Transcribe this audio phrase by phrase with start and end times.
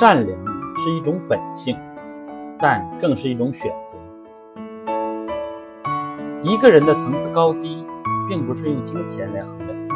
[0.00, 0.36] 善良
[0.74, 1.78] 是一种本性，
[2.58, 3.96] 但更是一种选择。
[6.42, 7.86] 一个人的层次高低，
[8.28, 9.94] 并不是用金钱来衡量的，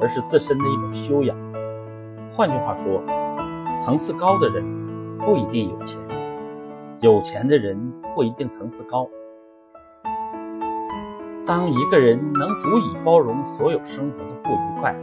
[0.00, 1.36] 而是自身的一种修养。
[2.30, 3.02] 换句话说，
[3.78, 4.64] 层次高的人
[5.18, 6.00] 不一定有钱，
[7.02, 9.06] 有钱的人不一定层次高。
[11.44, 14.96] 当一个人能足以包容所有生活的不愉快，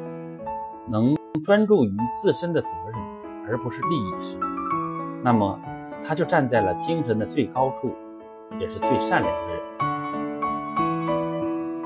[0.89, 3.14] 能专注于自身的责任，
[3.47, 4.37] 而不是利益时，
[5.23, 5.59] 那么
[6.05, 7.93] 他就站在了精神的最高处，
[8.59, 9.63] 也是最善良的人。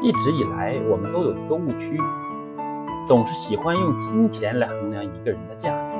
[0.01, 2.01] 一直以来，我们都有一个误区，
[3.05, 5.95] 总是喜欢用金钱来衡量一个人的价值，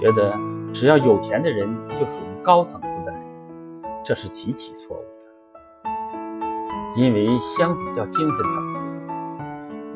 [0.00, 0.34] 觉得
[0.72, 3.20] 只要有钱的人就属于高层次的人，
[4.02, 5.06] 这是极其错误的。
[6.96, 8.84] 因为相比较精神层次，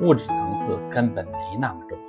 [0.00, 2.07] 物质层次根本没那么重要。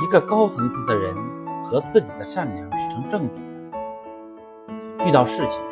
[0.00, 1.16] 一个高层次的人
[1.64, 5.06] 和自己的善良是成正比的。
[5.06, 5.62] 遇到事情，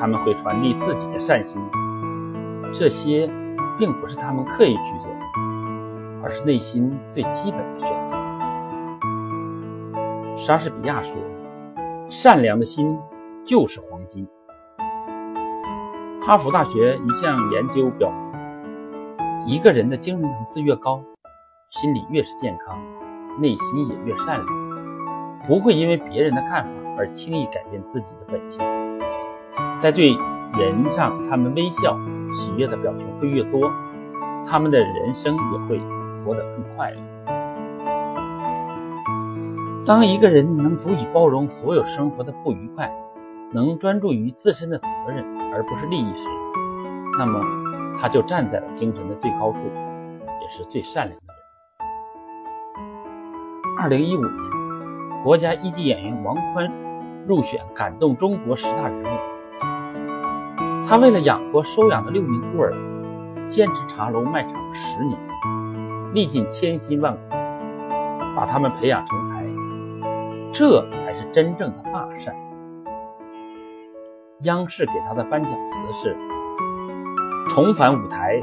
[0.00, 1.60] 他们会传递自己的善心，
[2.72, 3.30] 这些
[3.78, 5.08] 并不是他们刻意去做，
[6.22, 8.14] 而是内心最基本的选择。
[10.36, 11.20] 莎士比亚说
[12.10, 12.98] ：“善良的心
[13.44, 14.26] 就是黄金。”
[16.20, 21.00] 哈佛大学一项研究表明，一个人的精神层次越高，
[21.68, 22.78] 心理越是健康，
[23.38, 24.46] 内心也越善良，
[25.46, 28.60] 不会因为别人的看法而轻易改变自己的本性。
[29.78, 30.16] 在对
[30.58, 31.98] 人上，他们微笑、
[32.32, 33.70] 喜悦的表情会越多，
[34.48, 35.78] 他们的人生也会
[36.24, 36.96] 活得更快乐。
[39.84, 42.90] 当一个人能足以包容所有生活的不愉快，
[43.52, 46.28] 能专注于自身的责任而不是利益时，
[47.18, 47.40] 那么
[48.00, 49.58] 他就站在了精神的最高处，
[50.40, 51.23] 也是最善良。
[53.76, 54.32] 二零一五年，
[55.24, 56.70] 国家一级演员王宽
[57.26, 59.06] 入选感动中国十大人物。
[60.86, 62.72] 他为了养活收养的六名孤儿，
[63.48, 65.18] 坚持茶楼卖场十年，
[66.14, 67.20] 历尽千辛万苦，
[68.36, 69.44] 把他们培养成才，
[70.52, 72.32] 这才是真正的大善。
[74.42, 76.16] 央视给他的颁奖词是
[77.50, 78.40] ：“重返舞台，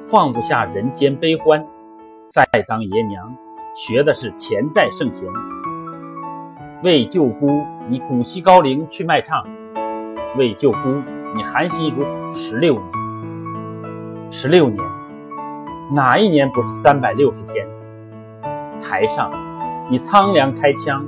[0.00, 1.64] 放不下人间悲欢，
[2.32, 3.36] 再当爷娘，
[3.74, 5.26] 学的是前代圣贤。
[6.82, 9.42] 为救姑，你古稀高龄去卖唱；
[10.36, 11.02] 为救姑，
[11.34, 12.84] 你含辛茹苦十六年。
[14.30, 14.82] 十六年，
[15.92, 17.66] 哪一年不是三百六十天？
[18.80, 19.30] 台上，
[19.88, 21.04] 你苍凉开腔；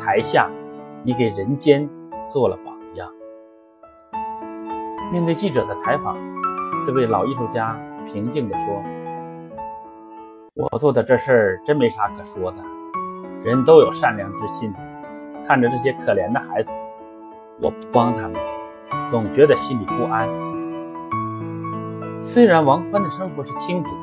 [0.00, 0.48] 台下，
[1.02, 1.88] 你给人间
[2.24, 3.08] 做了榜样。”
[5.12, 6.16] 面对记者的采访，
[6.86, 8.82] 这位老艺术家平静地说
[10.58, 12.56] ：“我做的这事儿真没啥可说的，
[13.44, 14.72] 人都有善良之心。
[15.46, 16.72] 看着这些可怜的孩子，
[17.60, 18.32] 我不帮他们，
[19.06, 20.26] 总觉得心里不安。
[22.22, 23.98] 虽然王宽的生活是清贫的，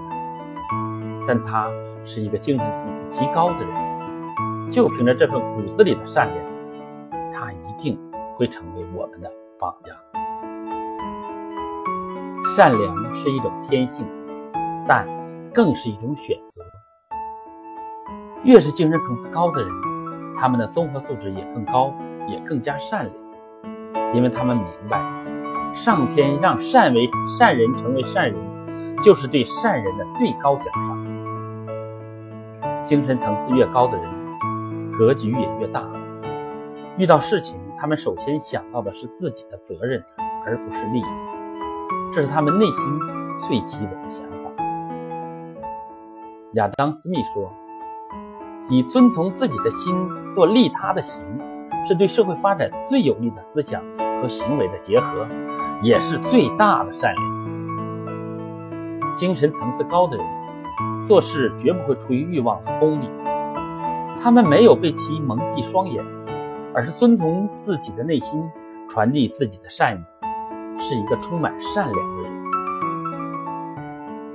[1.28, 1.72] 但他
[2.04, 4.70] 是一个精神层次极高的人。
[4.70, 8.00] 就凭着这份骨子里的善良，他一定
[8.36, 9.98] 会成为我们的榜样。”
[12.56, 14.06] 善良是一种天性，
[14.88, 15.08] 但
[15.54, 16.64] 更是一种选择。
[18.44, 19.72] 越是精神层次高的人，
[20.36, 21.94] 他们的综合素质也更高，
[22.28, 25.00] 也更加善良，因为他们明白，
[25.74, 31.04] 上天让善为善人成为善人，就是对善人的最高奖赏。
[32.84, 34.10] 精神层次越高的人，
[34.92, 35.88] 格局也越大。
[36.98, 40.04] 遇到事情，他们首先想到的是自己的责任，
[40.46, 41.06] 而不是利益。
[42.14, 43.00] 这是他们内心
[43.40, 44.43] 最基本的想法。
[46.54, 47.52] 亚当·斯密说
[48.70, 51.26] ：“以遵从自己的心做利他的行，
[51.88, 53.82] 是对社会发展最有利的思想
[54.22, 55.26] 和行为的结合，
[55.82, 57.44] 也是最大的善良。”
[59.16, 60.26] 精神层次高的人
[61.04, 63.10] 做事绝不会出于欲望和功利，
[64.22, 66.06] 他们没有被其蒙蔽双眼，
[66.74, 68.44] 而是遵从自己的内心，
[68.88, 70.04] 传递自己的善意。
[70.80, 72.44] 是一个充满善良的人，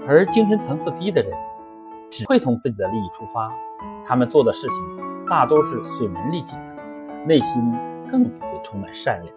[0.06, 1.32] 而精神层次低的人
[2.10, 3.52] 只会从自己的利益出发，
[4.04, 4.76] 他们做的事情
[5.28, 7.72] 大都是损人利己的，内心
[8.10, 9.34] 更不会充满善良。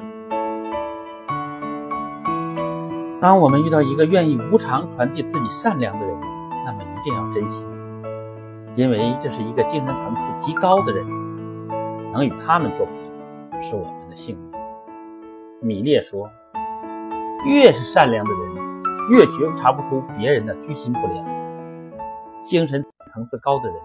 [3.19, 6.19] 当我们遇到一个愿意无偿传递自己善良的人，
[6.65, 7.65] 那么一定要珍惜，
[8.75, 11.05] 因为这是一个精神层次极高的人，
[12.11, 15.67] 能与他们做朋友是我们的幸运。
[15.67, 16.29] 米列说。
[17.43, 21.40] 越是善良的人，越觉察不出别人的居心不良。
[22.41, 23.77] 精神层次高的人，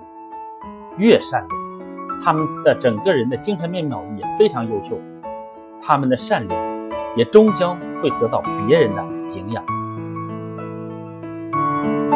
[0.99, 4.99] 越善良，他们的整个人的精神面貌也非常优秀，
[5.81, 9.65] 他们的善良也终将会得到别人的敬仰。